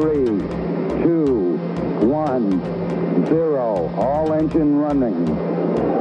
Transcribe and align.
three, 0.00 0.24
two, 1.02 1.58
one, 2.00 2.60
zero. 3.28 3.90
All 3.96 4.32
engine 4.32 4.80
running. 4.80 5.26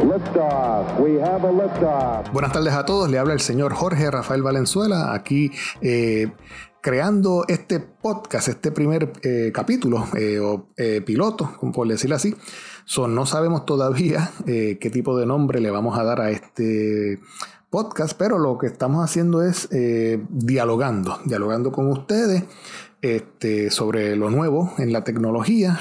Liftoff. 0.08 1.00
We 1.00 1.20
have 1.20 1.44
a 1.44 1.52
liftoff. 1.52 2.32
Buenas 2.32 2.54
tardes 2.54 2.74
a 2.74 2.86
todos. 2.86 3.10
Le 3.10 3.20
habla 3.20 3.34
el 3.34 3.42
señor 3.42 3.74
Jorge 3.74 4.10
Rafael 4.10 4.42
Valenzuela 4.42 5.14
aquí. 5.14 5.52
Eh, 5.82 6.32
creando 6.82 7.44
este 7.50 7.82
podcast, 7.82 8.48
este 8.48 8.72
primer 8.72 9.12
eh, 9.22 9.52
capítulo 9.54 10.08
eh, 10.18 10.40
o 10.40 10.70
piloto, 11.06 11.52
por 11.74 11.88
decirlo 11.88 12.16
así. 12.16 12.36
no 12.98 13.26
sabemos 13.26 13.66
todavía 13.66 14.32
qué 14.46 14.90
tipo 14.92 15.18
de 15.18 15.26
nombre 15.26 15.60
le 15.60 15.72
vamos 15.72 16.00
a 16.00 16.04
dar 16.06 16.22
a 16.22 16.32
este 16.32 17.20
podcast, 17.70 18.14
pero 18.18 18.38
lo 18.40 18.58
que 18.58 18.68
estamos 18.68 19.04
haciendo 19.04 19.44
es 19.44 19.70
dialogando, 20.30 21.20
dialogando 21.26 21.72
con 21.72 21.88
ustedes 21.88 22.44
este, 23.02 23.72
sobre 23.72 24.16
lo 24.16 24.30
nuevo 24.30 24.74
en 24.78 24.92
la 24.92 25.04
tecnología, 25.04 25.80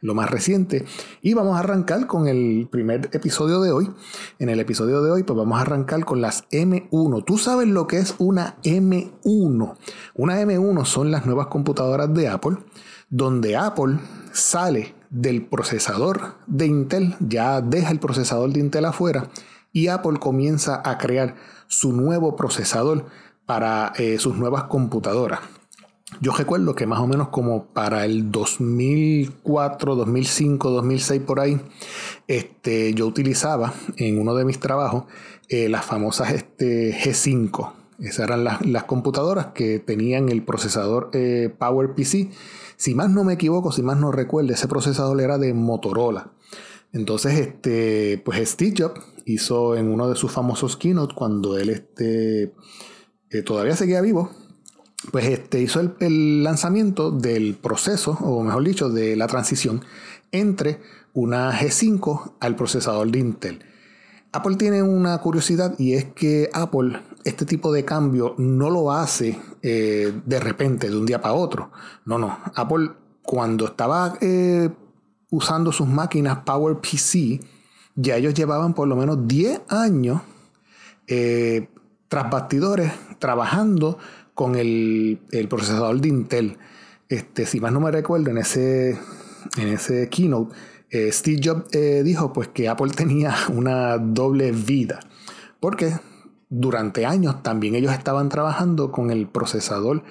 lo 0.00 0.14
más 0.14 0.30
reciente. 0.30 0.84
Y 1.22 1.34
vamos 1.34 1.56
a 1.56 1.60
arrancar 1.60 2.06
con 2.06 2.28
el 2.28 2.68
primer 2.70 3.10
episodio 3.12 3.60
de 3.60 3.72
hoy. 3.72 3.90
En 4.38 4.48
el 4.48 4.60
episodio 4.60 5.02
de 5.02 5.10
hoy, 5.10 5.22
pues 5.22 5.36
vamos 5.36 5.58
a 5.58 5.62
arrancar 5.62 6.04
con 6.04 6.20
las 6.20 6.48
M1. 6.50 7.24
¿Tú 7.24 7.38
sabes 7.38 7.68
lo 7.68 7.86
que 7.86 7.98
es 7.98 8.14
una 8.18 8.56
M1? 8.62 9.76
Una 10.14 10.42
M1 10.42 10.84
son 10.84 11.10
las 11.10 11.26
nuevas 11.26 11.48
computadoras 11.48 12.12
de 12.14 12.28
Apple, 12.28 12.58
donde 13.08 13.56
Apple 13.56 13.98
sale 14.32 14.94
del 15.10 15.44
procesador 15.44 16.34
de 16.46 16.66
Intel, 16.66 17.16
ya 17.18 17.60
deja 17.60 17.90
el 17.90 17.98
procesador 17.98 18.52
de 18.52 18.60
Intel 18.60 18.84
afuera, 18.84 19.28
y 19.72 19.88
Apple 19.88 20.18
comienza 20.18 20.82
a 20.84 20.98
crear 20.98 21.36
su 21.66 21.92
nuevo 21.92 22.36
procesador 22.36 23.06
para 23.46 23.92
eh, 23.96 24.18
sus 24.18 24.36
nuevas 24.36 24.64
computadoras. 24.64 25.40
Yo 26.20 26.32
recuerdo 26.32 26.74
que 26.74 26.86
más 26.86 26.98
o 26.98 27.06
menos 27.06 27.28
como 27.28 27.66
para 27.66 28.04
el 28.04 28.32
2004, 28.32 29.94
2005, 29.94 30.70
2006 30.70 31.22
por 31.22 31.38
ahí, 31.38 31.60
este, 32.26 32.92
yo 32.94 33.06
utilizaba 33.06 33.72
en 33.96 34.20
uno 34.20 34.34
de 34.34 34.44
mis 34.44 34.58
trabajos 34.58 35.04
eh, 35.48 35.68
las 35.68 35.84
famosas 35.84 36.32
este, 36.32 36.92
G5. 36.92 37.72
Esas 38.00 38.20
eran 38.26 38.44
las, 38.44 38.84
computadoras 38.84 39.48
que 39.48 39.78
tenían 39.78 40.30
el 40.30 40.42
procesador 40.42 41.10
eh, 41.12 41.54
PowerPC. 41.56 42.30
Si 42.76 42.94
más 42.94 43.10
no 43.10 43.24
me 43.24 43.34
equivoco, 43.34 43.72
si 43.72 43.82
más 43.82 43.98
no 43.98 44.10
recuerdo, 44.10 44.52
ese 44.52 44.68
procesador 44.68 45.20
era 45.20 45.38
de 45.38 45.54
Motorola. 45.54 46.32
Entonces, 46.92 47.38
este, 47.38 48.20
pues 48.24 48.48
Steve 48.48 48.74
Jobs 48.76 49.00
hizo 49.24 49.76
en 49.76 49.88
uno 49.88 50.08
de 50.08 50.16
sus 50.16 50.32
famosos 50.32 50.76
keynote 50.76 51.14
cuando 51.14 51.56
él 51.56 51.70
este, 51.70 52.52
eh, 53.30 53.42
todavía 53.42 53.76
seguía 53.76 54.00
vivo, 54.00 54.30
pues 55.12 55.26
este, 55.26 55.60
hizo 55.60 55.80
el, 56.00 56.42
lanzamiento 56.42 57.10
del 57.10 57.54
proceso, 57.54 58.12
o 58.20 58.42
mejor 58.42 58.64
dicho, 58.64 58.90
de 58.90 59.16
la 59.16 59.28
transición 59.28 59.84
entre 60.32 60.80
una 61.12 61.52
G5 61.52 62.34
al 62.40 62.56
procesador 62.56 63.10
de 63.10 63.18
Intel. 63.18 63.64
Apple 64.32 64.56
tiene 64.56 64.82
una 64.82 65.18
curiosidad 65.18 65.74
y 65.78 65.94
es 65.94 66.04
que 66.12 66.50
Apple 66.52 67.00
este 67.24 67.44
tipo 67.44 67.72
de 67.72 67.84
cambio 67.84 68.34
no 68.38 68.70
lo 68.70 68.92
hace 68.92 69.38
eh, 69.62 70.12
de 70.24 70.40
repente, 70.40 70.88
de 70.88 70.96
un 70.96 71.06
día 71.06 71.20
para 71.20 71.34
otro. 71.34 71.70
No, 72.04 72.18
no. 72.18 72.38
Apple 72.54 72.90
cuando 73.22 73.66
estaba 73.66 74.16
eh, 74.20 74.70
usando 75.30 75.72
sus 75.72 75.86
máquinas 75.86 76.38
PowerPC, 76.44 77.40
ya 77.94 78.16
ellos 78.16 78.34
llevaban 78.34 78.74
por 78.74 78.88
lo 78.88 78.96
menos 78.96 79.26
10 79.26 79.62
años 79.68 80.20
eh, 81.06 81.68
tras 82.08 82.30
bastidores 82.30 82.92
trabajando 83.18 83.98
con 84.34 84.56
el, 84.56 85.20
procesador 85.48 86.00
de 86.00 86.08
Intel. 86.08 86.58
Este, 87.08 87.46
si 87.46 87.60
más 87.60 87.72
no 87.72 87.80
me 87.80 87.90
recuerdo, 87.90 88.30
en 88.30 88.38
ese, 88.38 88.98
en 89.56 89.68
ese 89.68 90.08
keynote, 90.08 90.54
eh, 90.90 91.12
Steve 91.12 91.40
Jobs 91.42 91.64
eh, 91.72 92.02
dijo 92.04 92.32
pues 92.32 92.48
que 92.48 92.68
Apple 92.68 92.90
tenía 92.96 93.34
una 93.52 93.98
doble 93.98 94.52
vida. 94.52 95.00
Porque 95.60 95.92
durante 96.48 97.06
años 97.06 97.42
también 97.42 97.74
ellos 97.74 97.92
estaban 97.92 98.28
trabajando 98.28 98.90
con 98.90 99.10
el 99.10 99.28
procesador 99.28 100.02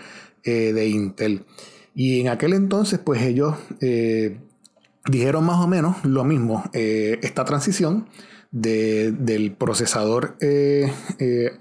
de 0.44 0.88
Intel. 0.88 1.46
Y 1.94 2.22
en 2.22 2.30
aquel 2.30 2.54
entonces, 2.54 2.98
pues 2.98 3.22
ellos 3.22 3.56
dijeron 5.10 5.46
más 5.46 5.60
o 5.60 5.68
menos 5.68 5.98
lo 6.04 6.24
mismo. 6.24 6.64
esta 6.74 7.46
transición 7.46 8.08
del 8.52 9.56
procesador 9.58 10.38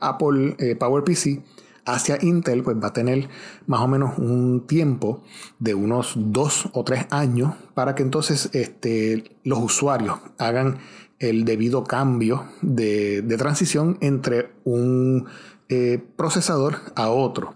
Apple 0.00 0.76
PowerPC 0.78 1.42
hacia 1.88 2.18
Intel, 2.20 2.62
pues 2.62 2.76
va 2.76 2.88
a 2.88 2.92
tener 2.92 3.28
más 3.66 3.80
o 3.80 3.88
menos 3.88 4.18
un 4.18 4.66
tiempo 4.66 5.22
de 5.58 5.74
unos 5.74 6.12
dos 6.16 6.68
o 6.72 6.84
tres 6.84 7.06
años 7.10 7.54
para 7.74 7.94
que 7.94 8.02
entonces 8.02 8.50
este, 8.52 9.36
los 9.42 9.58
usuarios 9.58 10.18
hagan 10.38 10.78
el 11.18 11.44
debido 11.44 11.84
cambio 11.84 12.44
de, 12.60 13.22
transición 13.38 13.98
entre 14.00 14.50
un 14.64 15.26
eh, 15.68 16.00
procesador 16.16 16.76
a 16.94 17.08
otro. 17.08 17.54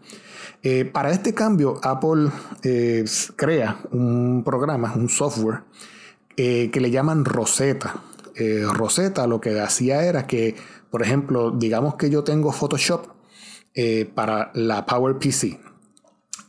Eh, 0.63 0.85
para 0.85 1.11
este 1.11 1.35
cambio, 1.35 1.81
Apple 1.83 2.31
eh, 2.63 3.05
crea 3.37 3.79
un 3.91 4.43
programa, 4.45 4.93
un 4.95 5.09
software 5.09 5.65
que 6.35 6.81
le 6.81 6.91
llaman 6.91 7.25
Rosetta. 7.25 8.03
Rosetta 8.73 9.27
lo 9.27 9.39
que 9.39 9.61
hacía 9.61 10.03
era 10.05 10.27
que, 10.27 10.57
por 10.91 11.03
ejemplo, 11.03 11.51
digamos 11.51 11.97
que 11.97 12.09
yo 12.09 12.25
tengo 12.25 12.53
Photoshop 12.53 13.07
eh, 13.75 14.05
para 14.15 14.51
la 14.53 14.85
PowerPC. 14.85 15.59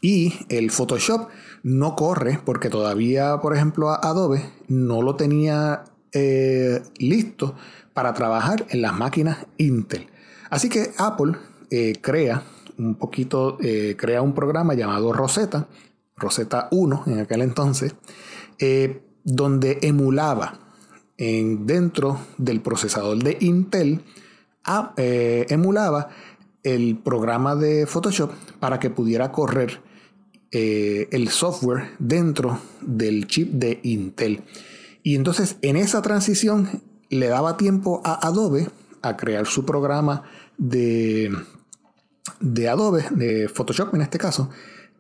Y 0.01 0.34
el 0.50 0.72
Photoshop 0.72 1.30
no 1.63 1.95
corre 1.95 2.38
porque 2.44 2.69
todavía, 2.69 3.38
por 3.38 3.56
ejemplo, 3.56 3.91
Adobe 3.91 4.44
no 4.68 5.01
lo 5.01 5.16
tenía 5.16 5.85
eh, 6.12 6.81
listo 6.97 7.56
para 7.94 8.13
trabajar 8.13 8.66
en 8.72 8.81
las 8.81 8.94
máquinas 8.94 9.38
Intel. 9.57 10.09
Así 10.50 10.68
que 10.68 10.91
Apple 10.97 11.38
eh, 11.72 11.94
crea 12.01 12.44
un 12.78 12.96
poquito, 12.96 13.58
crea 13.98 14.22
un 14.22 14.34
programa 14.34 14.74
llamado 14.74 15.14
Rosetta, 15.14 15.68
Rosetta 16.16 16.68
1 16.72 17.04
en 17.08 17.20
aquel 17.20 17.42
entonces, 17.42 17.96
donde 19.24 19.80
emulaba 19.82 20.60
en, 21.18 21.66
dentro 21.66 22.20
del 22.38 22.62
procesador 22.62 23.24
de 23.24 23.38
Intel, 23.42 24.02
emulaba 24.98 26.10
el 26.64 26.98
programa 26.98 27.56
de 27.56 27.86
Photoshop 27.86 28.32
para 28.60 28.80
que 28.80 28.90
pudiera 28.90 29.32
correr 29.32 29.82
eh, 30.52 31.08
el 31.12 31.30
software 31.30 31.96
dentro 32.00 32.60
del 32.82 33.28
chip 33.28 33.52
de 33.54 33.80
Intel. 33.84 34.44
Y 35.02 35.16
entonces 35.16 35.58
en 35.62 35.76
esa 35.76 36.02
transición 36.02 36.82
le 37.10 37.28
daba 37.28 37.58
tiempo 37.58 38.02
a 38.06 38.28
Adobe 38.28 38.70
a 39.02 39.18
crear 39.18 39.46
su 39.46 39.66
programa 39.66 40.24
de, 40.58 41.32
de 42.40 42.70
Adobe, 42.70 43.06
de 43.12 43.48
Photoshop 43.48 43.94
en 43.96 44.02
este 44.02 44.18
caso, 44.18 44.50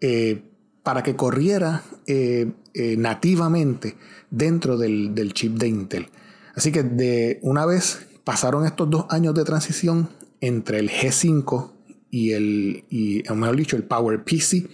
eh, 0.01 0.43
para 0.83 1.03
que 1.03 1.15
corriera 1.15 1.83
eh, 2.07 2.51
nativamente 2.97 3.95
dentro 4.29 4.77
del, 4.77 5.15
del 5.15 5.33
chip 5.33 5.57
de 5.57 5.67
Intel. 5.67 6.09
Así 6.55 6.71
que 6.71 6.83
de 6.83 7.39
una 7.41 7.65
vez 7.65 8.05
pasaron 8.23 8.65
estos 8.65 8.89
dos 8.89 9.05
años 9.09 9.33
de 9.33 9.43
transición 9.43 10.09
entre 10.41 10.79
el 10.79 10.89
G5 10.89 11.71
y 12.11 12.33
el, 12.33 12.85
y, 12.89 13.23
mejor 13.33 13.55
dicho, 13.55 13.75
el 13.75 13.83
PowerPC 13.83 14.69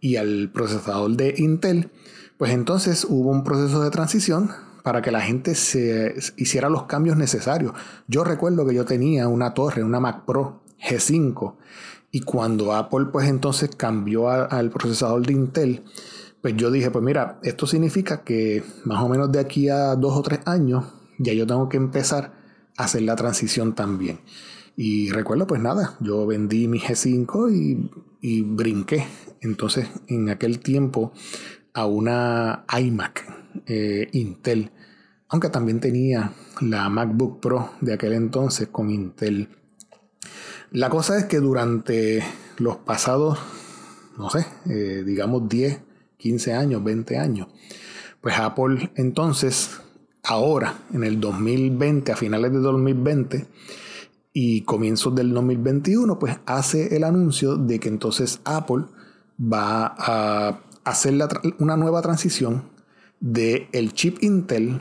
y 0.00 0.16
el 0.16 0.50
procesador 0.52 1.12
de 1.12 1.34
Intel, 1.38 1.90
pues 2.36 2.52
entonces 2.52 3.06
hubo 3.08 3.30
un 3.30 3.42
proceso 3.42 3.82
de 3.82 3.90
transición 3.90 4.50
para 4.82 5.00
que 5.00 5.10
la 5.10 5.22
gente 5.22 5.54
se 5.54 6.14
hiciera 6.36 6.68
los 6.68 6.82
cambios 6.82 7.16
necesarios. 7.16 7.72
Yo 8.06 8.22
recuerdo 8.22 8.66
que 8.66 8.74
yo 8.74 8.84
tenía 8.84 9.28
una 9.28 9.54
torre, 9.54 9.82
una 9.82 9.98
Mac 9.98 10.26
Pro 10.26 10.63
G5, 10.80 11.56
y 12.10 12.20
cuando 12.20 12.72
Apple 12.72 13.06
pues 13.12 13.28
entonces 13.28 13.74
cambió 13.74 14.28
al 14.28 14.70
procesador 14.70 15.26
de 15.26 15.32
Intel, 15.32 15.82
pues 16.40 16.54
yo 16.56 16.70
dije, 16.70 16.90
pues 16.90 17.04
mira, 17.04 17.40
esto 17.42 17.66
significa 17.66 18.22
que 18.22 18.62
más 18.84 19.02
o 19.02 19.08
menos 19.08 19.32
de 19.32 19.40
aquí 19.40 19.68
a 19.68 19.96
dos 19.96 20.16
o 20.16 20.22
tres 20.22 20.40
años 20.44 20.84
ya 21.18 21.32
yo 21.32 21.46
tengo 21.46 21.68
que 21.68 21.76
empezar 21.76 22.34
a 22.76 22.84
hacer 22.84 23.02
la 23.02 23.16
transición 23.16 23.74
también. 23.74 24.20
Y 24.76 25.10
recuerdo, 25.10 25.46
pues 25.46 25.60
nada, 25.60 25.96
yo 26.00 26.26
vendí 26.26 26.68
mi 26.68 26.80
G5 26.80 27.90
y, 28.20 28.42
brinqué. 28.42 29.06
Entonces, 29.40 29.88
en 30.08 30.28
aquel 30.28 30.58
tiempo, 30.58 31.12
a 31.72 31.86
una 31.86 32.64
iMac 32.78 33.24
eh, 33.66 34.08
Intel. 34.12 34.70
Aunque 35.28 35.48
también 35.48 35.80
tenía 35.80 36.32
la 36.60 36.88
MacBook 36.88 37.40
Pro 37.40 37.70
de 37.80 37.94
aquel 37.94 38.12
entonces 38.12 38.68
con 38.68 38.90
Intel. 38.90 39.48
La 40.74 40.90
cosa 40.90 41.16
es 41.16 41.26
que 41.26 41.38
durante 41.38 42.24
los 42.58 42.78
pasados, 42.78 43.38
no 44.18 44.28
sé, 44.28 44.44
eh, 44.68 45.04
digamos 45.06 45.48
10, 45.48 45.78
15 46.16 46.52
años, 46.52 46.82
20 46.82 47.16
años, 47.16 47.46
pues 48.20 48.36
Apple 48.40 48.90
entonces, 48.96 49.70
ahora, 50.24 50.80
en 50.92 51.04
el 51.04 51.20
2020, 51.20 52.10
a 52.10 52.16
finales 52.16 52.50
de 52.50 52.58
2020, 52.58 53.46
y 54.32 54.62
comienzos 54.62 55.14
del 55.14 55.32
2021, 55.32 56.18
pues 56.18 56.38
hace 56.44 56.96
el 56.96 57.04
anuncio 57.04 57.54
de 57.54 57.78
que 57.78 57.88
entonces 57.88 58.40
Apple 58.42 58.86
va 59.40 59.94
a 59.96 60.60
hacer 60.82 61.14
una 61.60 61.76
nueva 61.76 62.02
transición 62.02 62.64
del 63.20 63.68
el 63.70 63.92
chip 63.92 64.20
Intel 64.24 64.80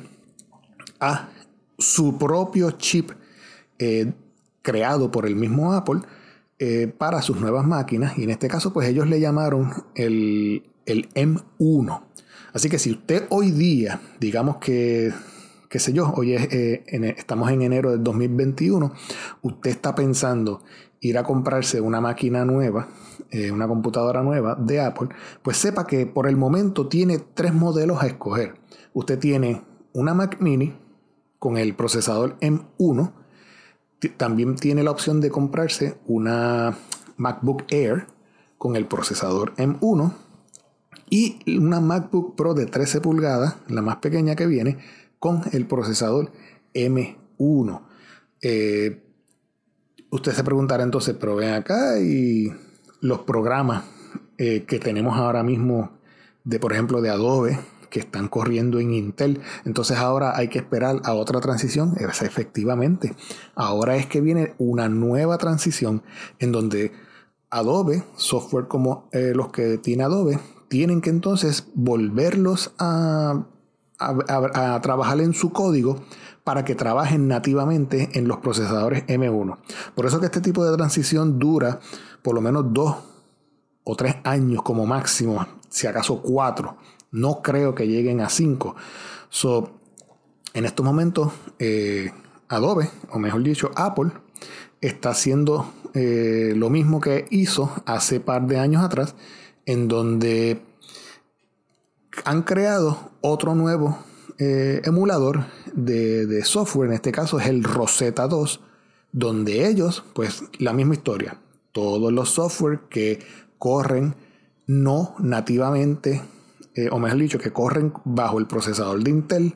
a 0.99 1.29
su 1.77 2.17
propio 2.17 2.71
chip 2.71 3.11
eh, 3.77 4.11
creado 4.63 5.11
por 5.11 5.27
el 5.27 5.35
mismo 5.35 5.73
Apple 5.73 5.99
eh, 6.57 6.91
para 6.97 7.21
sus 7.21 7.39
nuevas 7.39 7.67
máquinas. 7.67 8.17
Y 8.17 8.23
en 8.23 8.31
este 8.31 8.47
caso, 8.47 8.73
pues 8.73 8.87
ellos 8.89 9.07
le 9.07 9.19
llamaron 9.19 9.71
el, 9.93 10.63
el 10.87 11.09
M1. 11.13 12.01
Así 12.53 12.69
que 12.69 12.79
si 12.79 12.91
usted 12.91 13.25
hoy 13.29 13.51
día, 13.51 14.01
digamos 14.19 14.57
que, 14.57 15.13
qué 15.69 15.79
sé 15.79 15.93
yo, 15.93 16.11
hoy 16.15 16.33
eh, 16.35 16.83
estamos 17.17 17.51
en 17.51 17.61
enero 17.61 17.91
del 17.91 18.03
2021, 18.03 18.93
usted 19.41 19.69
está 19.69 19.93
pensando 19.93 20.63
ir 21.01 21.17
a 21.17 21.23
comprarse 21.23 21.81
una 21.81 21.99
máquina 21.99 22.45
nueva, 22.45 22.87
una 23.51 23.67
computadora 23.67 24.21
nueva 24.23 24.55
de 24.55 24.79
Apple, 24.79 25.09
pues 25.41 25.57
sepa 25.57 25.85
que 25.85 26.05
por 26.05 26.27
el 26.27 26.37
momento 26.37 26.87
tiene 26.87 27.19
tres 27.33 27.53
modelos 27.53 28.01
a 28.01 28.07
escoger. 28.07 28.53
Usted 28.93 29.19
tiene 29.19 29.63
una 29.91 30.13
Mac 30.13 30.37
mini 30.39 30.73
con 31.39 31.57
el 31.57 31.75
procesador 31.75 32.37
M1, 32.39 33.11
también 34.09 34.55
tiene 34.55 34.83
la 34.83 34.91
opción 34.91 35.21
de 35.21 35.29
comprarse 35.29 35.97
una 36.05 36.77
MacBook 37.17 37.63
Air 37.69 38.07
con 38.57 38.75
el 38.75 38.85
procesador 38.85 39.53
M1 39.55 40.13
y 41.09 41.57
una 41.57 41.79
MacBook 41.79 42.35
Pro 42.35 42.53
de 42.53 42.65
13 42.65 43.01
pulgadas, 43.01 43.57
la 43.67 43.81
más 43.81 43.97
pequeña 43.97 44.35
que 44.35 44.47
viene, 44.47 44.77
con 45.19 45.41
el 45.51 45.65
procesador 45.67 46.31
M1. 46.73 47.81
Eh, 48.41 49.03
usted 50.09 50.31
se 50.31 50.43
preguntará 50.43 50.83
entonces, 50.83 51.15
pero 51.19 51.35
ven 51.35 51.53
acá 51.53 51.99
y 51.99 52.51
los 53.01 53.19
programas 53.19 53.83
eh, 54.37 54.63
que 54.67 54.79
tenemos 54.79 55.17
ahora 55.17 55.43
mismo 55.43 55.91
de, 56.43 56.59
por 56.59 56.73
ejemplo, 56.73 57.01
de 57.01 57.09
Adobe, 57.09 57.59
que 57.93 57.99
están 57.99 58.27
corriendo 58.27 58.79
en 58.79 58.91
Intel. 58.91 59.39
Entonces 59.65 59.99
ahora 59.99 60.35
hay 60.35 60.47
que 60.47 60.57
esperar 60.57 60.99
a 61.03 61.13
otra 61.13 61.39
transición. 61.41 61.93
efectivamente, 61.99 63.15
ahora 63.53 63.95
es 63.95 64.07
que 64.07 64.19
viene 64.19 64.55
una 64.57 64.89
nueva 64.89 65.37
transición 65.37 66.01
en 66.39 66.51
donde 66.51 66.91
Adobe, 67.51 68.03
software 68.15 68.67
como 68.67 69.09
eh, 69.11 69.33
los 69.35 69.51
que 69.51 69.77
tiene 69.77 70.03
Adobe, 70.03 70.39
tienen 70.69 71.01
que 71.01 71.11
entonces 71.11 71.67
volverlos 71.75 72.73
a, 72.79 73.45
a, 73.99 74.81
trabajar 74.81 75.21
en 75.21 75.35
su 75.35 75.51
código 75.51 76.03
para 76.43 76.65
que 76.65 76.73
trabajen 76.73 77.27
nativamente 77.27 78.09
en 78.13 78.27
los 78.27 78.37
procesadores 78.39 79.05
M1. 79.05 79.59
Por 79.93 80.07
eso 80.07 80.19
que 80.19 80.25
este 80.25 80.41
tipo 80.41 80.65
de 80.65 80.75
transición 80.75 81.37
dura 81.37 81.79
por 82.23 82.33
lo 82.33 82.41
menos 82.41 82.73
dos 82.73 82.95
o 83.83 83.95
tres 83.95 84.15
años 84.23 84.63
como 84.63 84.87
máximo, 84.87 85.45
si 85.69 85.85
acaso 85.85 86.23
cuatro. 86.23 86.77
No 87.13 87.43
creo 87.43 87.75
que 87.75 87.87
lleguen 87.87 88.21
a 88.21 88.29
5. 88.29 88.75
So, 89.29 89.79
en 90.53 90.65
estos 90.65 90.83
momentos, 90.83 91.31
eh, 91.59 92.11
Adobe, 92.49 92.89
o 93.11 93.19
mejor 93.19 93.43
dicho, 93.43 93.69
Apple, 93.75 94.11
está 94.81 95.11
haciendo 95.11 95.71
eh, 95.93 96.53
lo 96.55 96.71
mismo 96.71 96.99
que 96.99 97.25
hizo 97.29 97.71
hace 97.85 98.19
par 98.19 98.47
de 98.47 98.57
años 98.57 98.83
atrás, 98.83 99.13
en 99.67 99.87
donde 99.87 100.63
han 102.25 102.41
creado 102.41 103.11
otro 103.21 103.53
nuevo 103.53 103.99
eh, 104.39 104.81
emulador 104.83 105.45
de, 105.71 106.25
de, 106.25 106.43
software, 106.43 106.89
en 106.89 106.95
este 106.95 107.11
caso 107.11 107.39
es 107.39 107.45
el 107.45 107.63
Rosetta 107.63 108.27
2, 108.27 108.59
donde 109.11 109.67
ellos, 109.67 110.03
pues 110.13 110.45
la 110.57 110.73
misma 110.73 110.95
historia, 110.95 111.39
todos 111.71 112.11
los 112.11 112.29
software 112.29 112.81
que 112.89 113.19
corren 113.59 114.15
no 114.65 115.13
nativamente 115.19 116.21
eh, 116.75 116.89
o 116.91 116.99
mejor 116.99 117.19
dicho, 117.19 117.39
que 117.39 117.51
corren 117.51 117.93
bajo 118.03 118.39
el 118.39 118.47
procesador 118.47 119.03
de 119.03 119.11
Intel, 119.11 119.55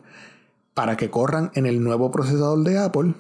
para 0.73 0.95
que 0.97 1.09
corran 1.09 1.51
en 1.55 1.65
el 1.65 1.83
nuevo 1.83 2.11
procesador 2.11 2.63
de 2.63 2.77
Apple, 2.77 3.15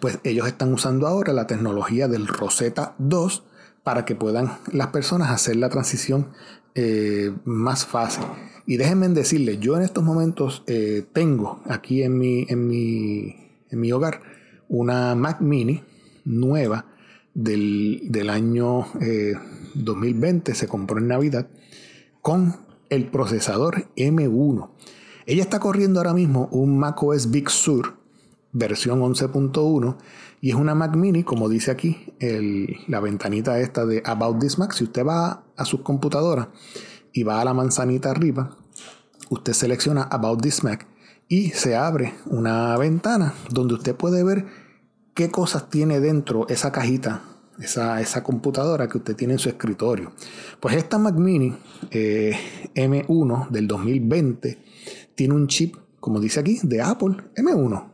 pues 0.00 0.18
ellos 0.24 0.46
están 0.46 0.74
usando 0.74 1.06
ahora 1.06 1.32
la 1.32 1.46
tecnología 1.46 2.08
del 2.08 2.26
Rosetta 2.26 2.94
2 2.98 3.44
para 3.82 4.04
que 4.04 4.14
puedan 4.14 4.58
las 4.72 4.88
personas 4.88 5.30
hacer 5.30 5.56
la 5.56 5.70
transición 5.70 6.28
eh, 6.74 7.32
más 7.44 7.86
fácil. 7.86 8.24
Y 8.66 8.76
déjenme 8.76 9.08
decirles, 9.08 9.60
yo 9.60 9.76
en 9.76 9.82
estos 9.82 10.04
momentos 10.04 10.64
eh, 10.66 11.06
tengo 11.12 11.62
aquí 11.66 12.02
en 12.02 12.18
mi, 12.18 12.44
en, 12.48 12.68
mi, 12.68 13.36
en 13.70 13.80
mi 13.80 13.92
hogar 13.92 14.20
una 14.68 15.14
Mac 15.14 15.40
mini 15.40 15.82
nueva 16.24 16.84
del, 17.32 18.02
del 18.10 18.28
año 18.28 18.88
2020, 19.74 20.54
se 20.54 20.66
compró 20.66 20.98
en 20.98 21.08
Navidad, 21.08 21.46
con 22.20 22.65
el 22.90 23.10
procesador 23.10 23.88
M1. 23.96 24.70
Ella 25.26 25.42
está 25.42 25.58
corriendo 25.60 26.00
ahora 26.00 26.14
mismo 26.14 26.48
un 26.52 26.78
macOS 26.78 27.30
Big 27.30 27.50
Sur 27.50 27.96
versión 28.52 29.00
11.1 29.00 29.96
y 30.40 30.50
es 30.50 30.54
una 30.54 30.74
Mac 30.74 30.96
mini, 30.96 31.24
como 31.24 31.48
dice 31.48 31.70
aquí, 31.70 32.14
la 32.88 33.00
ventanita 33.00 33.58
esta 33.60 33.84
de 33.84 34.02
About 34.04 34.40
This 34.40 34.58
Mac. 34.58 34.72
Si 34.72 34.84
usted 34.84 35.04
va 35.04 35.44
a 35.56 35.64
su 35.64 35.82
computadora 35.82 36.50
y 37.12 37.22
va 37.22 37.40
a 37.40 37.44
la 37.44 37.54
manzanita 37.54 38.10
arriba, 38.10 38.56
usted 39.28 39.52
selecciona 39.52 40.02
About 40.02 40.40
This 40.42 40.64
Mac 40.64 40.86
y 41.28 41.50
se 41.50 41.76
abre 41.76 42.14
una 42.26 42.76
ventana 42.78 43.34
donde 43.50 43.74
usted 43.74 43.94
puede 43.94 44.22
ver 44.22 44.46
qué 45.14 45.30
cosas 45.30 45.68
tiene 45.68 46.00
dentro 46.00 46.46
esa 46.48 46.72
cajita 46.72 47.22
esa, 47.58 48.22
computadora 48.22 48.88
que 48.88 48.98
usted 48.98 49.16
tiene 49.16 49.34
en 49.34 49.38
su 49.38 49.48
escritorio. 49.48 50.12
Pues 50.60 50.76
esta 50.76 50.98
Mac 50.98 51.14
Mini 51.14 51.54
eh, 51.90 52.36
M1 52.74 53.48
del 53.50 53.66
2020 53.66 54.58
tiene 55.14 55.34
un 55.34 55.46
chip, 55.46 55.76
como 56.00 56.20
dice 56.20 56.40
aquí, 56.40 56.58
de 56.62 56.82
Apple 56.82 57.16
M1. 57.36 57.84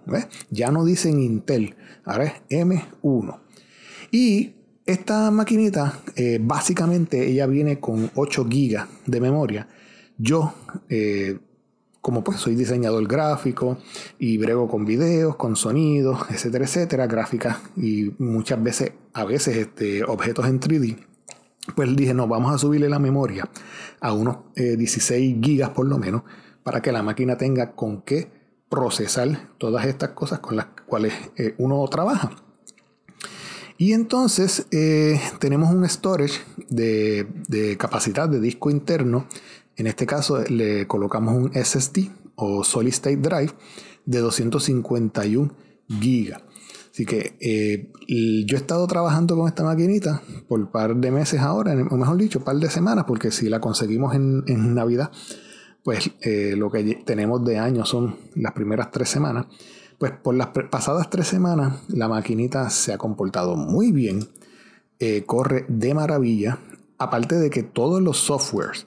Ya 0.50 0.70
no 0.70 0.84
dicen 0.84 1.20
Intel, 1.20 1.74
ahora 2.04 2.24
es 2.24 2.32
M1. 2.48 3.40
Y 4.10 4.54
esta 4.84 5.30
maquinita, 5.30 6.00
eh, 6.16 6.38
básicamente, 6.42 7.26
ella 7.28 7.46
viene 7.46 7.78
con 7.78 8.10
8 8.14 8.44
GB 8.44 8.86
de 9.06 9.20
memoria. 9.20 9.68
Yo 10.18 10.54
eh, 10.88 11.38
como 12.02 12.24
pues 12.24 12.40
soy 12.40 12.56
diseñador 12.56 13.06
gráfico 13.06 13.78
y 14.18 14.36
brego 14.36 14.68
con 14.68 14.84
videos, 14.84 15.36
con 15.36 15.56
sonidos, 15.56 16.26
etcétera, 16.30 16.64
etcétera, 16.64 17.06
gráficas 17.06 17.58
y 17.76 18.10
muchas 18.18 18.62
veces, 18.62 18.92
a 19.14 19.24
veces, 19.24 19.56
este, 19.56 20.04
objetos 20.04 20.46
en 20.46 20.60
3D, 20.60 20.98
pues 21.76 21.96
dije, 21.96 22.12
no, 22.12 22.26
vamos 22.26 22.52
a 22.52 22.58
subirle 22.58 22.88
la 22.88 22.98
memoria 22.98 23.48
a 24.00 24.12
unos 24.12 24.38
16 24.56 25.10
eh, 25.10 25.40
gigas 25.40 25.70
por 25.70 25.86
lo 25.86 25.96
menos 25.96 26.22
para 26.64 26.82
que 26.82 26.90
la 26.90 27.04
máquina 27.04 27.38
tenga 27.38 27.72
con 27.72 28.02
qué 28.02 28.30
procesar 28.68 29.50
todas 29.58 29.86
estas 29.86 30.10
cosas 30.10 30.40
con 30.40 30.56
las 30.56 30.66
cuales 30.86 31.14
eh, 31.36 31.54
uno 31.58 31.86
trabaja. 31.88 32.32
Y 33.78 33.92
entonces 33.92 34.66
eh, 34.70 35.20
tenemos 35.38 35.72
un 35.72 35.88
storage 35.88 36.40
de, 36.68 37.26
de 37.48 37.76
capacidad 37.76 38.28
de 38.28 38.40
disco 38.40 38.70
interno 38.70 39.26
en 39.76 39.86
este 39.86 40.06
caso 40.06 40.42
le 40.48 40.86
colocamos 40.86 41.34
un 41.34 41.52
SSD 41.52 42.10
o 42.36 42.64
Solid 42.64 42.92
State 42.92 43.16
Drive 43.16 43.52
de 44.04 44.18
251 44.18 45.54
GB. 45.88 46.34
Así 46.92 47.06
que 47.06 47.36
eh, 47.40 47.90
yo 48.46 48.56
he 48.56 48.60
estado 48.60 48.86
trabajando 48.86 49.34
con 49.34 49.48
esta 49.48 49.64
maquinita 49.64 50.22
por 50.46 50.60
un 50.60 50.66
par 50.66 50.94
de 50.94 51.10
meses 51.10 51.40
ahora, 51.40 51.72
o 51.72 51.96
mejor 51.96 52.18
dicho, 52.18 52.40
un 52.40 52.44
par 52.44 52.56
de 52.56 52.68
semanas, 52.68 53.04
porque 53.08 53.30
si 53.30 53.48
la 53.48 53.60
conseguimos 53.60 54.14
en, 54.14 54.74
Navidad, 54.74 55.10
pues 55.82 56.10
eh, 56.20 56.54
lo 56.56 56.70
que 56.70 57.02
tenemos 57.06 57.42
de 57.44 57.58
año 57.58 57.86
son 57.86 58.16
las 58.34 58.52
primeras 58.52 58.90
tres 58.90 59.08
semanas. 59.08 59.46
Pues 59.96 60.12
por 60.12 60.34
las 60.34 60.48
pasadas 60.48 61.08
tres 61.08 61.28
semanas 61.28 61.80
la 61.88 62.08
maquinita 62.08 62.68
se 62.68 62.92
ha 62.92 62.98
comportado 62.98 63.56
muy 63.56 63.92
bien, 63.92 64.28
eh, 64.98 65.24
corre 65.24 65.64
de 65.68 65.94
maravilla, 65.94 66.58
aparte 66.98 67.36
de 67.36 67.48
que 67.48 67.62
todos 67.62 68.02
los 68.02 68.18
softwares 68.18 68.86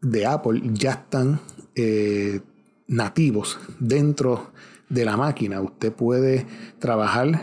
de 0.00 0.26
Apple 0.26 0.60
ya 0.72 0.92
están 0.92 1.40
eh, 1.74 2.40
nativos 2.86 3.58
dentro 3.78 4.52
de 4.88 5.04
la 5.04 5.16
máquina. 5.16 5.60
Usted 5.60 5.92
puede 5.92 6.46
trabajar 6.78 7.42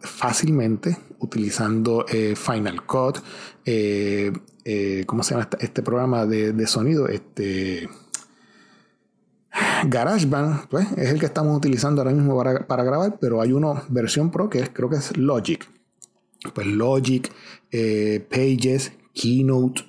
fácilmente 0.00 0.96
utilizando 1.18 2.04
eh, 2.08 2.34
Final 2.36 2.84
Cut, 2.86 3.18
eh, 3.64 4.32
¿cómo 5.06 5.22
se 5.22 5.34
llama 5.34 5.48
este, 5.58 5.82
programa 5.82 6.26
de, 6.26 6.66
sonido? 6.66 7.08
Este 7.08 7.88
GarageBand, 9.86 10.68
pues, 10.68 10.86
es 10.96 11.10
el 11.10 11.20
que 11.20 11.26
estamos 11.26 11.56
utilizando 11.56 12.00
ahora 12.00 12.14
mismo 12.14 12.36
para, 12.36 12.66
para, 12.66 12.84
grabar, 12.84 13.18
pero 13.20 13.40
hay 13.40 13.52
una 13.52 13.82
versión 13.88 14.30
Pro 14.30 14.48
que 14.48 14.60
es, 14.60 14.70
creo 14.70 14.88
que 14.88 14.96
es 14.96 15.16
Logic. 15.16 15.68
Pues 16.54 16.66
Logic, 16.66 17.30
Pages, 18.30 18.92
Keynote, 19.14 19.84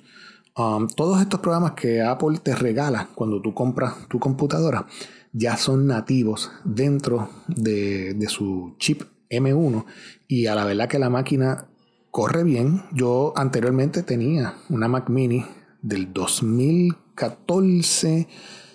Todos 0.56 1.20
estos 1.20 1.40
programas 1.40 1.72
que 1.72 2.02
Apple 2.02 2.38
te 2.42 2.54
regala 2.54 3.10
cuando 3.14 3.42
tú 3.42 3.52
compras 3.52 4.08
tu 4.08 4.18
computadora 4.18 4.86
ya 5.32 5.56
son 5.56 5.86
nativos 5.86 6.50
dentro 6.64 7.28
de, 7.46 8.16
su 8.28 8.74
chip 8.78 9.02
M1 9.28 9.84
y 10.28 10.46
a 10.46 10.54
la 10.54 10.64
verdad 10.64 10.88
que 10.88 10.98
la 10.98 11.10
máquina 11.10 11.68
corre 12.10 12.42
bien. 12.42 12.82
Yo 12.92 13.34
anteriormente 13.36 14.02
tenía 14.02 14.54
una 14.70 14.88
Mac 14.88 15.10
mini 15.10 15.44
del 15.82 16.12
2000 16.12 17.06
2014, 17.16 18.28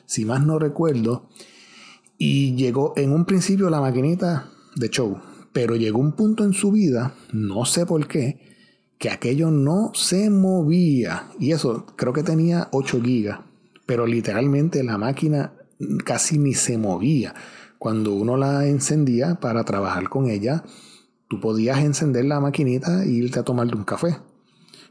si 0.05 0.25
más 0.25 0.43
no 0.45 0.59
recuerdo. 0.59 1.29
Y 2.17 2.55
llegó 2.55 2.93
en 2.97 3.13
un 3.13 3.25
principio 3.25 3.69
la 3.69 3.81
maquinita 3.81 4.49
de 4.75 4.89
show. 4.89 5.19
Pero 5.53 5.75
llegó 5.75 5.99
un 5.99 6.13
punto 6.13 6.43
en 6.43 6.53
su 6.53 6.71
vida, 6.71 7.13
no 7.33 7.65
sé 7.65 7.85
por 7.85 8.07
qué, 8.07 8.50
que 9.01 9.09
aquello 9.09 9.49
no 9.49 9.91
se 9.95 10.29
movía. 10.29 11.27
Y 11.39 11.53
eso 11.53 11.87
creo 11.95 12.13
que 12.13 12.21
tenía 12.21 12.69
8 12.71 13.01
gigas. 13.01 13.39
Pero 13.87 14.05
literalmente 14.05 14.83
la 14.83 14.99
máquina 14.99 15.53
casi 16.05 16.37
ni 16.37 16.53
se 16.53 16.77
movía. 16.77 17.33
Cuando 17.79 18.13
uno 18.13 18.37
la 18.37 18.67
encendía 18.67 19.39
para 19.41 19.63
trabajar 19.63 20.07
con 20.07 20.29
ella, 20.29 20.63
tú 21.27 21.39
podías 21.41 21.79
encender 21.79 22.25
la 22.25 22.39
maquinita 22.39 23.03
e 23.03 23.09
irte 23.09 23.39
a 23.39 23.43
tomarte 23.43 23.75
un 23.75 23.85
café. 23.85 24.17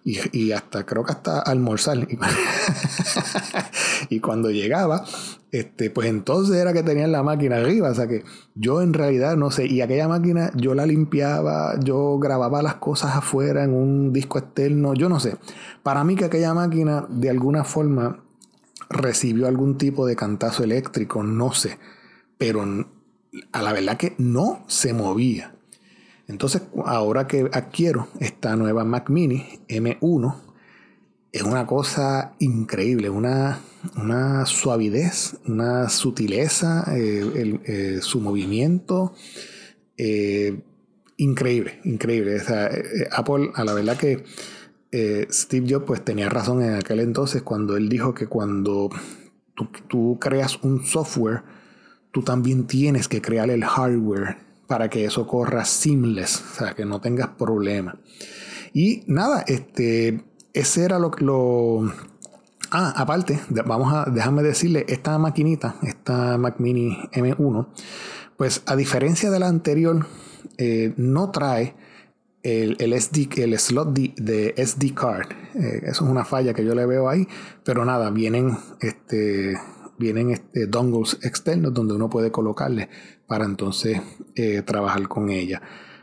Y, 0.03 0.53
hasta 0.53 0.87
creo 0.87 1.05
que 1.05 1.13
hasta 1.13 1.41
almorzar. 1.41 1.99
y 4.09 4.21
cuando 4.21 4.51
llegaba, 4.51 5.05
este, 5.53 5.91
pues 5.91 6.09
entonces 6.09 6.57
era 6.57 6.73
que 6.73 6.83
tenían 6.83 7.13
la 7.13 7.23
máquina 7.23 7.57
arriba. 7.57 7.91
O 7.91 7.95
sea 7.95 8.09
que 8.09 8.25
yo 8.55 8.81
en 8.81 8.95
realidad 8.95 9.37
no 9.37 9.51
sé. 9.51 9.67
Y 9.67 9.83
aquella 9.83 10.09
máquina 10.09 10.51
yo 10.55 10.75
la 10.75 10.87
limpiaba, 10.87 11.79
yo 11.81 12.19
grababa 12.19 12.63
las 12.63 12.77
cosas 12.77 13.15
afuera 13.15 13.63
en 13.63 13.75
un 13.75 14.13
disco 14.13 14.39
externo. 14.39 14.95
Yo 14.95 15.09
no 15.09 15.21
sé. 15.21 15.37
Para 15.83 16.03
mí 16.03 16.17
que 16.17 16.25
aquella 16.25 16.55
máquina 16.55 17.07
de 17.11 17.29
alguna 17.29 17.65
forma 17.65 18.25
recibió 18.89 19.47
algún 19.47 19.77
tipo 19.77 20.07
de 20.07 20.17
cantazo 20.17 20.65
eléctrico, 20.65 21.23
no 21.23 21.53
sé. 21.53 21.79
Pero 22.39 22.65
a 23.53 23.63
la 23.63 23.73
verdad 23.73 23.99
que 23.99 24.15
no 24.19 24.65
se 24.67 24.95
movía. 24.95 25.55
Entonces, 26.31 26.63
ahora 26.85 27.27
que 27.27 27.51
adquiero 27.53 28.07
esta 28.21 28.55
nueva 28.55 28.85
Mac 28.85 29.11
Mini 29.11 29.59
M1, 29.69 30.37
es 31.33 31.43
una 31.43 31.67
cosa 31.67 32.35
increíble, 32.39 33.11
una, 33.11 33.61
una 33.97 34.47
suavidez, 34.47 35.39
una 35.47 35.89
sutileza, 35.89 36.85
eh, 36.97 37.59
eh, 37.65 37.99
su 38.01 38.21
movimiento, 38.21 39.13
eh, 39.97 40.63
increíble, 41.17 41.81
increíble. 41.83 42.41
Apple, 43.11 43.51
a 43.55 43.65
la 43.65 43.75
verdad 43.75 43.97
que 43.97 44.23
Steve 45.33 45.67
Jobs 45.69 45.85
pues 45.85 46.05
tenía 46.05 46.29
razón 46.29 46.63
en 46.63 46.75
aquel 46.75 47.01
entonces 47.01 47.43
cuando 47.43 47.77
él 47.77 47.89
dijo 47.89 48.15
que 48.15 48.29
cuando 48.29 48.89
tú, 49.55 49.69
tú 49.89 50.19
creas 50.21 50.61
un 50.63 50.85
software, 50.85 51.43
tú 52.13 52.23
también 52.23 52.69
tienes 52.69 53.09
que 53.09 53.21
crear 53.21 53.51
el 53.51 53.65
hardware 53.65 54.50
para 54.71 54.89
que 54.89 55.05
eso 55.05 55.27
corra 55.27 55.65
seamless, 55.65 56.45
o 56.53 56.55
sea, 56.55 56.75
que 56.75 56.85
no 56.85 57.01
tengas 57.01 57.31
problema. 57.31 57.99
Y 58.73 59.03
nada, 59.09 59.43
este, 59.49 60.23
ese 60.53 60.85
era 60.85 61.01
lo, 61.01 61.11
lo 61.19 61.93
Ah, 62.71 62.95
aparte, 62.97 63.41
vamos 63.67 63.93
a, 63.93 64.09
déjame 64.09 64.45
decirle, 64.45 64.85
esta 64.87 65.19
maquinita, 65.19 65.75
esta 65.83 66.39
Mac 66.39 66.61
Mini 66.61 66.97
M1, 67.13 67.67
pues 68.37 68.63
a 68.67 68.77
diferencia 68.77 69.29
de 69.29 69.41
la 69.41 69.49
anterior, 69.49 70.07
eh, 70.57 70.95
no 70.97 71.33
trae 71.33 71.75
el, 72.45 72.77
el, 72.79 72.93
SD, 72.93 73.43
el 73.43 73.59
slot 73.59 73.93
de, 73.93 74.55
SD 74.57 74.95
card. 74.95 75.33
Eh, 75.57 75.81
eso 75.83 76.05
es 76.05 76.11
una 76.13 76.25
falla 76.25 76.55
que 76.55 76.65
yo 76.65 76.77
le 76.77 76.87
veo 76.87 77.09
ahí, 77.09 77.27
pero 77.65 77.85
nada, 77.85 78.11
vienen 78.11 78.57
este, 78.81 79.59
vienen 80.01 80.31
este, 80.31 80.67
dongles 80.67 81.19
externos 81.23 81.75
donde 81.75 81.95
uno 81.95 82.09
puede 82.09 82.33
colocarle 82.33 82.89
para 83.27 83.45
entonces 83.45 84.01
eh, 84.35 84.63
trabajar 84.63 85.07
con 85.09 85.29
ella. 85.29 85.61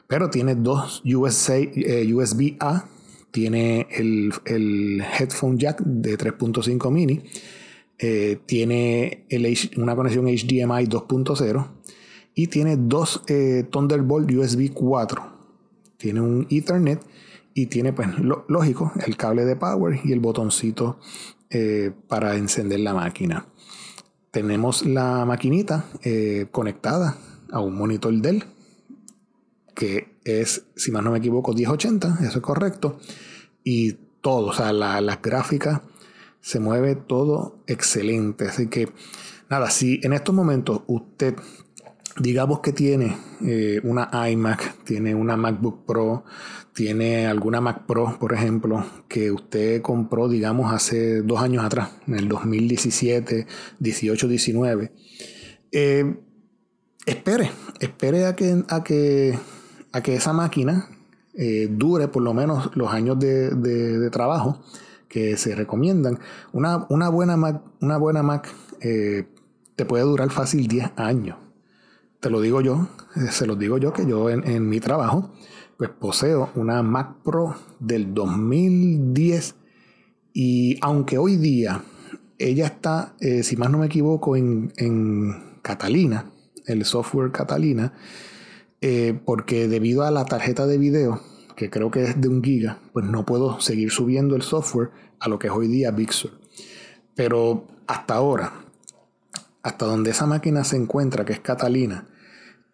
Pero 0.07 0.29
tiene 0.29 0.55
dos 0.55 1.01
USB, 1.03 1.71
eh, 1.75 2.57
A, 2.59 2.85
tiene 3.31 3.87
el, 3.89 5.01
headphone 5.19 5.57
jack 5.57 5.81
de 5.83 6.17
3.5 6.17 6.91
mini, 6.91 7.23
eh, 7.97 8.37
tiene 8.45 9.25
una 9.77 9.95
conexión 9.95 10.25
HDMI 10.25 10.85
2.0 10.85 11.67
y 12.35 12.47
tiene 12.47 12.77
dos 12.77 13.23
Thunderbolt 13.71 14.31
USB 14.31 14.71
4. 14.71 15.37
Tiene 15.97 16.21
un 16.21 16.45
Ethernet 16.51 17.01
y 17.55 17.65
tiene, 17.65 17.91
pues, 17.91 18.09
lógico, 18.47 18.91
el 19.07 19.17
cable 19.17 19.43
de 19.43 19.55
power 19.55 19.99
y 20.03 20.11
el 20.11 20.19
botoncito 20.19 20.99
para 22.07 22.35
encender 22.35 22.81
la 22.81 22.93
máquina 22.93 23.47
tenemos 24.37 24.85
la 24.85 25.25
maquinita 25.25 25.85
eh, 26.03 26.45
conectada 26.51 27.17
a 27.51 27.59
un 27.59 27.75
monitor 27.75 28.13
Dell 28.13 28.43
que 29.73 30.19
es, 30.25 30.65
si 30.75 30.91
más 30.91 31.03
no 31.03 31.11
me 31.11 31.17
equivoco, 31.17 31.53
1080, 31.53 32.19
eso 32.21 32.37
es 32.37 32.43
correcto. 32.43 32.99
Y 33.63 33.93
todo, 34.21 34.47
o 34.47 34.53
sea, 34.53 34.73
las 34.73 35.21
gráficas, 35.23 35.81
se 36.39 36.59
mueve 36.59 36.95
todo 36.95 37.63
excelente. 37.65 38.47
Así 38.47 38.67
que, 38.67 38.91
nada, 39.49 39.71
si 39.71 39.99
en 40.03 40.13
estos 40.13 40.35
momentos 40.35 40.81
usted, 40.85 41.35
digamos 42.19 42.59
que 42.61 42.73
tiene 42.73 43.15
eh, 43.41 43.79
una 43.83 44.09
iMac, 44.29 44.83
tiene 44.83 45.15
una 45.15 45.37
MacBook 45.37 45.85
Pro, 45.85 46.23
tiene 46.73 47.25
alguna 47.25 47.59
Mac 47.59 47.85
Pro, 47.87 48.17
por 48.19 48.33
ejemplo, 48.33 48.85
que 49.07 49.31
usted 49.31 49.81
compró, 49.81 50.29
digamos, 50.29 50.71
hace 50.71 51.23
dos 51.23 51.41
años 51.41 51.65
atrás, 51.65 51.89
en 52.05 52.15
el 52.15 52.27
2017, 52.27 53.47
18, 53.79 54.27
19, 54.27 54.91
espere, 57.07 57.51
espere 57.79 58.25
a 58.25 58.35
que, 58.35 58.63
a 58.69 58.83
que, 58.83 59.39
a 59.91 60.01
que 60.01 60.15
esa 60.15 60.33
máquina 60.33 60.87
eh, 61.33 61.67
dure 61.71 62.07
por 62.07 62.21
lo 62.21 62.33
menos 62.33 62.75
los 62.75 62.91
años 62.91 63.17
de, 63.19 64.09
trabajo 64.11 64.59
que 65.07 65.37
se 65.37 65.55
recomiendan. 65.55 66.19
Una, 66.51 66.85
una 66.89 67.09
buena 67.09 67.37
Mac, 67.37 67.61
una 67.79 67.97
buena 67.97 68.23
Mac 68.23 68.49
eh, 68.81 69.27
te 69.75 69.85
puede 69.85 70.03
durar 70.03 70.29
fácil 70.31 70.67
10 70.67 70.91
años. 70.97 71.37
Te 72.19 72.29
lo 72.29 72.41
digo 72.41 72.61
yo, 72.61 72.87
eh, 73.15 73.31
se 73.31 73.45
lo 73.45 73.55
digo 73.55 73.77
yo 73.77 73.93
que 73.93 74.05
yo 74.05 74.29
en, 74.29 74.47
en 74.47 74.67
mi 74.67 74.79
trabajo 74.79 75.31
pues 75.77 75.91
poseo 75.91 76.49
una 76.55 76.81
Mac 76.81 77.17
Pro 77.23 77.55
del 77.79 78.13
2010 78.13 79.55
y 80.33 80.77
aunque 80.81 81.17
hoy 81.17 81.37
día 81.37 81.83
ella 82.39 82.67
está, 82.67 83.15
eh, 83.19 83.43
si 83.43 83.55
más 83.57 83.69
no 83.69 83.79
me 83.79 83.87
equivoco, 83.87 84.35
en, 84.35 84.71
Catalina, 85.61 86.31
el 86.65 86.85
software 86.85 87.31
Catalina, 87.31 87.93
eh, 88.79 89.19
porque 89.25 89.67
debido 89.67 90.03
a 90.03 90.11
la 90.11 90.23
tarjeta 90.25 90.65
de 90.65 90.77
video, 90.77 91.19
que 91.55 91.69
creo 91.69 91.91
que 91.91 92.03
es 92.03 92.21
de 92.21 92.27
un 92.29 92.43
giga, 92.43 92.79
pues 92.93 93.05
no 93.05 93.25
puedo 93.25 93.59
seguir 93.59 93.91
subiendo 93.91 94.35
el 94.35 94.43
software 94.43 94.91
a 95.19 95.27
lo 95.27 95.39
que 95.39 95.47
es 95.47 95.53
hoy 95.53 95.67
día 95.67 95.91
Big 95.91 96.13
Sur. 96.13 96.31
Pero 97.15 97.67
hasta 97.87 98.15
ahora, 98.15 98.53
hasta 99.67 99.85
donde 99.85 100.11
esa 100.11 100.25
máquina 100.25 100.63
se 100.63 100.77
encuentra, 100.77 101.25
que 101.25 101.33
es 101.33 101.41
Catalina, 101.41 102.07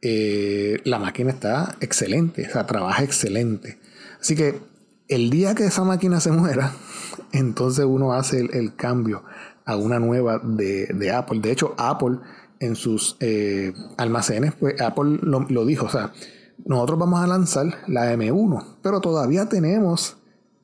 eh, 0.03 0.79
la 0.83 0.99
máquina 0.99 1.31
está 1.31 1.75
excelente, 1.81 2.45
o 2.47 2.51
sea, 2.51 2.67
trabaja 2.67 3.01
excelente. 3.01 3.79
Así 4.21 4.35
que 4.35 4.59
el 5.07 5.31
día 5.31 5.55
que 5.55 5.65
esa 5.65 5.83
máquina 5.83 6.19
se 6.19 6.31
muera, 6.31 6.71
entonces 7.31 7.85
uno 7.85 8.13
hace 8.13 8.41
el, 8.41 8.75
cambio 8.75 9.23
a 9.65 9.75
una 9.75 9.97
nueva 9.97 10.39
de, 10.43 11.11
Apple. 11.11 11.39
De 11.39 11.51
hecho, 11.51 11.73
Apple 11.79 12.19
en 12.59 12.75
sus 12.75 13.17
eh, 13.21 13.73
almacenes, 13.97 14.53
pues 14.53 14.79
Apple 14.79 15.17
lo, 15.23 15.65
dijo, 15.65 15.87
o 15.87 15.89
sea, 15.89 16.13
nosotros 16.63 16.99
vamos 16.99 17.23
a 17.23 17.27
lanzar 17.27 17.79
la 17.87 18.13
M1, 18.13 18.77
pero 18.83 19.01
todavía 19.01 19.49
tenemos 19.49 20.17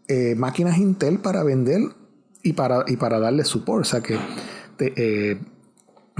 eh, 0.07 0.36
máquinas 0.36 0.77
Intel 0.77 1.17
para 1.17 1.43
vender 1.43 1.81
y 2.43 2.53
para, 2.53 2.86
y 2.86 2.98
para 2.98 3.19
darle 3.19 3.45
support. 3.45 3.81
O 3.81 3.86
sea 3.86 4.01
que 4.01 4.19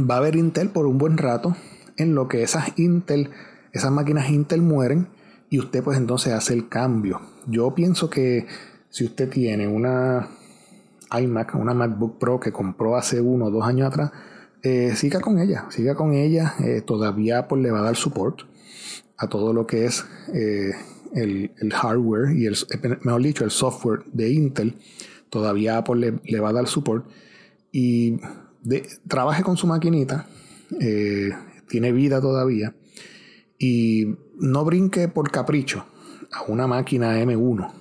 va 0.10 0.16
a 0.16 0.18
haber 0.18 0.36
Intel 0.36 0.70
por 0.70 0.86
un 0.86 0.98
buen 0.98 1.18
rato 1.18 1.56
en 1.98 2.16
lo 2.16 2.28
que 2.28 2.44
esas 2.44 2.78
Intel, 2.78 3.30
esas 3.72 3.92
máquinas 3.92 4.30
Intel 4.30 4.62
mueren 4.62 5.08
y 5.50 5.60
usted 5.60 5.84
pues 5.84 5.98
entonces 5.98 6.34
hace 6.34 6.54
el 6.54 6.70
cambio. 6.70 7.22
Yo 7.48 7.74
pienso 7.74 8.10
que 8.10 8.48
si 8.90 9.06
usted 9.06 9.30
tiene 9.30 9.68
una 9.68 10.28
iMac, 11.12 11.56
una 11.56 11.74
MacBook 11.74 12.20
Pro 12.20 12.40
que 12.40 12.52
compró 12.52 12.96
hace 12.96 13.22
uno 13.22 13.46
o 13.46 13.52
dos 13.52 13.66
años 13.66 13.88
atrás, 13.88 14.12
eh, 14.62 14.94
siga 14.96 15.22
con 15.22 15.40
ella, 15.40 15.66
siga 15.70 15.96
con 15.96 16.14
ella. 16.14 16.56
Eh, 16.60 16.82
todavía 16.82 17.48
pues 17.48 17.62
le 17.62 17.72
va 17.72 17.80
a 17.80 17.84
dar 17.84 17.96
support 17.96 18.42
a 19.18 19.28
todo 19.28 19.54
lo 19.54 19.68
que 19.68 19.86
es 19.86 20.06
eh, 20.34 20.72
el, 21.14 21.74
hardware 21.74 22.36
y 22.36 22.46
el, 22.46 22.56
mejor 23.02 23.22
dicho, 23.22 23.44
el 23.44 23.52
software 23.52 24.04
de 24.12 24.32
Intel. 24.32 24.76
Todavía 25.30 25.78
Apple 25.78 26.20
le, 26.24 26.40
va 26.40 26.50
a 26.50 26.54
dar 26.54 26.68
support 26.68 27.06
y 27.72 28.20
trabaje 29.08 29.44
con 29.44 29.58
su 29.58 29.68
maquinita 29.68 30.28
tiene 31.70 31.92
vida 31.92 32.20
todavía. 32.20 32.76
Y 33.58 34.16
no 34.40 34.66
brinqué 34.66 35.08
por 35.08 35.32
capricho 35.32 35.86
a 36.32 36.44
una 36.44 36.68
máquina 36.68 37.20
M1. 37.22 37.72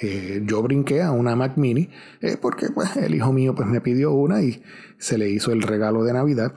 Eh, 0.00 0.42
yo 0.44 0.62
brinqué 0.62 1.02
a 1.02 1.10
una 1.10 1.34
Mac 1.34 1.56
Mini 1.56 1.90
eh, 2.20 2.36
porque 2.40 2.68
pues, 2.70 2.96
el 2.96 3.16
hijo 3.16 3.32
mío 3.32 3.54
pues, 3.54 3.66
me 3.68 3.80
pidió 3.80 4.12
una 4.12 4.42
y 4.42 4.62
se 4.96 5.18
le 5.18 5.28
hizo 5.28 5.50
el 5.50 5.62
regalo 5.62 6.04
de 6.04 6.12
Navidad. 6.12 6.54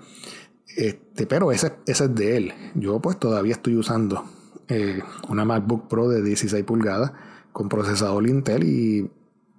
Este, 0.76 1.26
pero 1.26 1.52
ese, 1.52 1.74
ese 1.88 2.06
es 2.06 2.16
de 2.16 2.38
él. 2.38 2.54
Yo 2.76 3.00
pues 3.00 3.18
todavía 3.18 3.54
estoy 3.54 3.76
usando 3.76 4.26
eh, 4.68 5.02
una 5.28 5.44
MacBook 5.44 5.88
Pro 5.88 6.08
de 6.08 6.22
16 6.22 6.64
pulgadas 6.64 7.12
con 7.52 7.68
procesador 7.68 8.28
Intel 8.28 8.64
y 8.64 9.12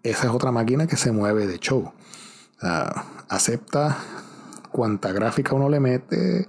esa 0.03 0.27
es 0.29 0.33
otra 0.33 0.53
máquina 0.53 0.87
que 0.87 0.97
se 0.97 1.13
mueve 1.13 1.47
de 1.47 1.59
show. 1.59 1.93
Acepta 3.29 3.99
cuánta 4.71 5.13
gráfica 5.13 5.55
uno 5.55 5.69
le 5.69 5.81
mete. 5.81 6.49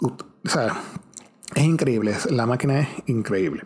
O 0.00 0.16
sea, 0.48 0.80
es 1.54 1.64
increíble, 1.64 2.14
la 2.30 2.46
máquina 2.46 2.80
es 2.80 2.88
increíble. 3.06 3.64